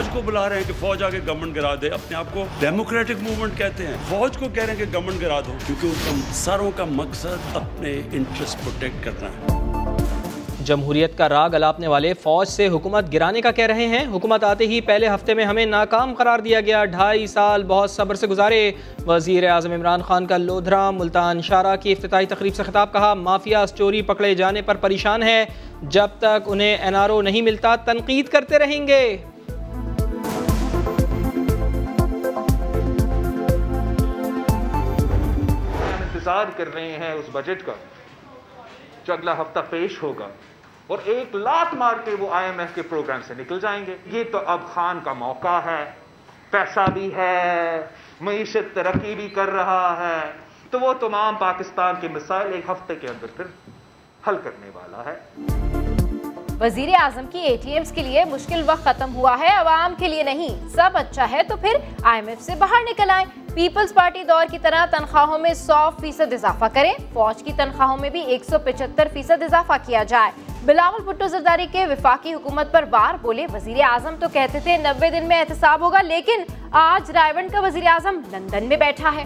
[0.00, 3.14] فوج کو بلا رہے ہیں کہ فوج آگے گورنمنٹ گرا دے، اپنے آپ کو ڈیموکریٹک
[3.20, 6.32] موومنٹ کہتے ہیں۔ فوج کو کہہ رہے ہیں کہ گورنمنٹ گرا دو، کیونکہ ان کا
[6.32, 9.60] ساروں کا مقصد اپنے انٹرسٹ پروٹیکٹ کرنا ہے۔
[10.64, 14.66] جمہوریت کا راگ الاپنے والے فوج سے حکومت گرانے کا کہہ رہے ہیں۔ حکومت آتے
[14.66, 18.72] ہی پہلے ہفتے میں ہمیں ناکام قرار دیا گیا۔ ڈھائی سال بہت صبر سے گزارے۔
[19.06, 23.64] وزیر اعظم عمران خان کا لودھرا، ملتان شارہ کی افتتاحی تقریب سے خطاب کہا، مافیا
[23.78, 25.44] چوری پکڑے جانے پر پریشان ہے
[25.82, 29.16] جب تک انہیں این آر او نہیں ملتا، تنقید کرتے رہیں گے۔
[36.30, 37.72] انتظار کر رہے ہیں اس بجٹ کا
[39.04, 40.28] جو اگلا ہفتہ پیش ہوگا
[40.86, 43.96] اور ایک لات مار کے وہ آئی ایم ایف کے پروگرام سے نکل جائیں گے۔
[44.04, 45.92] یہ تو اب خان کا موقع ہے۔
[46.50, 47.86] پیسہ بھی ہے،
[48.20, 50.32] معیشت ترقی بھی کر رہا ہے۔
[50.70, 53.44] تو وہ تمام پاکستان کے مسائل ایک ہفتے کے اندر پھر
[54.28, 55.69] حل کرنے والا ہے۔
[56.60, 60.08] وزیر اعظم کی اے ٹی ایمز کے لیے مشکل وقت ختم ہوا ہے، عوام کے
[60.08, 63.94] لیے نہیں۔ سب اچھا ہے تو پھر آئی ایم ایف سے باہر نکل آئیں۔ پیپلز
[63.94, 68.20] پارٹی دور کی طرح تنخواہوں میں سو فیصد اضافہ کریں۔ فوج کی تنخواہوں میں بھی
[68.20, 70.30] ایک سو پچہتر فیصد اضافہ کیا جائے۔
[70.64, 75.10] بلاول بھٹو زرداری کے وفاقی حکومت پر بار بولے۔ وزیر اعظم تو کہتے تھے نوے
[75.10, 79.24] دن میں احتساب ہوگا، لیکن آج رائیونڈ کا وزیر اعظم لندن میں بیٹھا ہے۔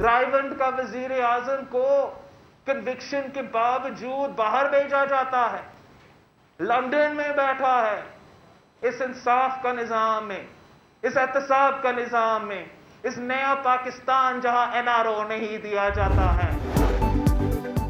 [0.00, 1.86] رائیونڈ کا وزیر اعظم کو
[2.68, 5.62] کنوکشن کے باوجود باہر بھیجا جاتا ہے۔
[6.60, 8.00] لندن میں بیٹھا ہے۔
[8.88, 10.42] اس انصاف کا نظام میں،
[11.02, 12.64] اس احتساب کا نظام میں،
[13.02, 16.50] اس نیا پاکستان جہاں این آر او نہیں دیا جاتا ہے۔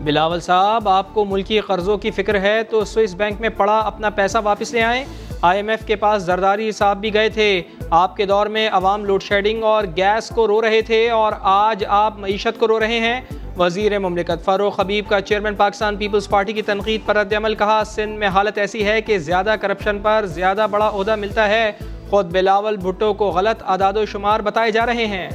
[0.00, 4.10] بلاول صاحب، آپ کو ملکی قرضوں کی فکر ہے تو سوئس بینک میں پڑا اپنا
[4.10, 5.04] پیسہ واپس لے آئیں۔
[5.42, 9.04] آئی ایم ایف کے پاس زرداری صاحب بھی گئے تھے۔ آپ کے دور میں عوام
[9.04, 13.00] لوڈ شیڈنگ اور گیس کو رو رہے تھے اور آج آپ معیشت کو رو رہے
[13.00, 13.20] ہیں۔
[13.58, 17.82] وزیر مملکت فاروق حبیب کا چیئرمین پاکستان پیپلز پارٹی کی تنقید پر رد عمل، کہا،
[17.86, 21.72] سندھ میں حالت ایسی ہے کہ زیادہ کرپشن پر زیادہ بڑا عہدہ ملتا ہے۔
[22.10, 25.30] خود بلاول بھٹو کو غلط اعداد و شمار بتائے جا رہے ہیں۔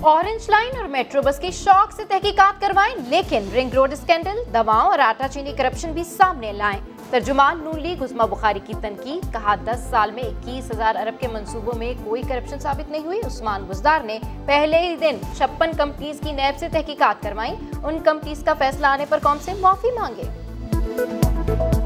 [0.00, 4.98] اورنج لائن میٹرو بس کی شوق سے تحقیقات کروائیں، لیکن رنگ روڈ اسکینڈل دواؤں اور
[4.98, 6.78] آٹا چینی کرپشن بھی سامنے لائیں۔
[7.10, 11.28] ترجمان نون لیگ عثما بخاری کی تنقید، کہا دس سال میں اکیس ہزار ارب کے
[11.28, 16.20] منصوبوں میں کوئی کرپشن ثابت نہیں ہوئی۔ عثمان بزدار نے پہلے ہی دن چھپن کمپنیز
[16.24, 17.54] کی نیب سے تحقیقات کروائیں۔
[17.84, 21.83] ان کمپنیز کا فیصلہ آنے پر قوم سے معافی مانگے۔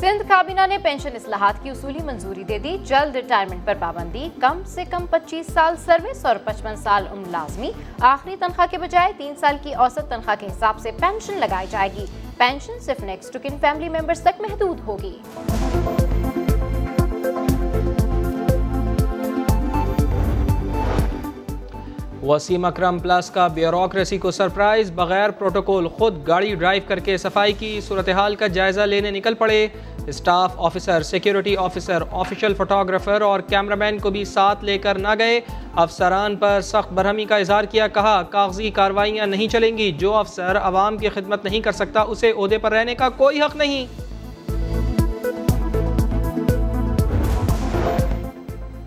[0.00, 4.62] سندھ کابینہ نے پینشن اصلاحات کی اصولی منظوری دے دی۔ جلد ریٹائرمنٹ پر پابندی۔ کم
[4.66, 9.36] سے کم پچیس سال سروس اور پچپن سال عمر لازمی۔ آخری تنخواہ کے بجائے تین
[9.36, 12.06] سال کی اوسط تنخواہ کے حساب سے پینشن لگائی جائے گی۔
[12.36, 15.18] پینشن صرف نیکسٹ کن فیملی ممبرز تک محدود ہوگی۔
[22.30, 27.52] وسیم اکرم پلس کا بیوروکریسی کو سرپرائز بغیر پروٹوکول خود گاڑی ڈرائیو کر کے صفائی
[27.52, 29.66] کی صورتحال کا جائزہ لینے نکل پڑے۔
[30.06, 35.40] Staff officer, security officer, official photographer اور کیمرامین کو بھی ساتھ لے کر نہ گئے۔
[35.76, 40.58] افسران پر سخت برہمی کا اظہار کیا، کہا، کاغذی کاروائیاں نہیں چلیں گی، جو افسر
[40.58, 43.86] عوام کی خدمت نہیں کر سکتا، اسے عہدے پر رہنے کا کوئی حق نہیں۔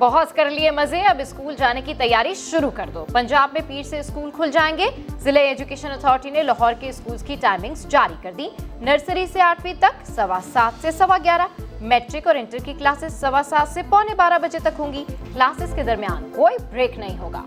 [0.00, 3.82] بہت کر لیے مزے، اب اسکول جانے کی تیاری شروع کر دو۔ پنجاب میں پیر
[3.82, 4.88] سے اسکول کھل جائیں گے۔
[5.18, 8.48] ضلع ایجوکیشن اتھارٹی نے لاہور کے اسکولز کی ٹائمنگز جاری کر دی۔
[8.80, 11.46] نرسری سے آٹھویں تک سوا سات سے سوا گیارہ۔
[11.80, 15.72] میٹرک اور انٹر کی کلاسز سوا سات سے پونے بارہ بجے تک ہوں گی۔ کلاسز
[15.74, 17.42] کے درمیان کوئی بریک نہیں ہوگا۔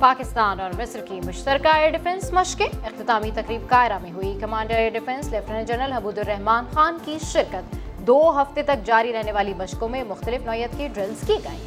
[0.00, 4.90] پاکستان اور مصر کی مشترکہ ایئر ڈیفنس مشقیں، اختتامی تقریب قائرہ میں ہوئی۔ Commander air
[4.90, 9.88] defence lieutenant general Habood ur Rehman Khan کی شرکت۔ دو ہفتے تک جاری رہنے والی مشقوں
[9.88, 11.66] میں مختلف نوعیت کی ڈرلز کی گئیں۔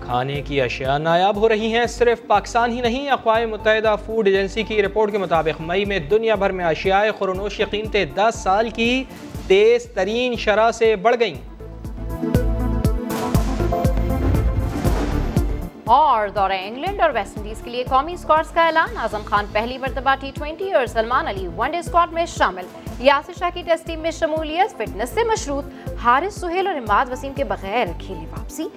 [0.00, 4.62] کھانے کی اشیاء نایاب ہو رہی ہیں، صرف پاکستان ہی نہیں، اقوام متحدہ فوڈ ایجنسی
[4.62, 9.04] کی رپورٹ کے مطابق مئی میں دنیا بھر میں اشیاء خورنوش قیمتیں دس سال کی
[9.46, 11.51] تیز ترین شرح سے بڑھ گئیں۔
[15.92, 19.78] اور دورہ انگلینڈ اور ویسٹ انڈیز کے لیے قومی اسکواڈز کا اعلان۔ اعظم خان پہلی
[19.78, 22.66] مرتبہ ٹی ٹوینٹی اور Salman Ali one day squad میں شامل۔
[22.98, 25.64] یاسر شاہ کی ٹیسٹ ٹیم میں شمولیت، فٹنس سے مشروط۔
[26.04, 28.68] حارث سہیل اور اماد وسیم کے بغیر کھیلی واپسی۔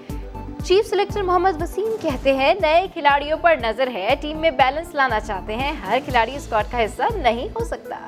[0.65, 5.19] چیف سلیکٹر محمد وسیم کہتے ہیں، نئے کھلاڑیوں پر نظر ہے، ٹیم میں بیلنس لانا
[5.19, 8.07] چاہتے ہیں۔ ہر کھلاڑی اسکواڈ کا حصہ نہیں ہو سکتا۔